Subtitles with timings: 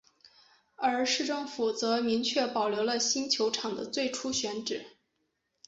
[0.77, 4.83] 而市政府则明确保留了新球场的最初选址。